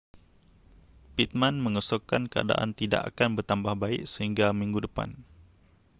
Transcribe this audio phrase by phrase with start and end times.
[1.15, 5.09] pittman mengesyorkan keadaan tidak akan bertambah baik sehingga minggu depan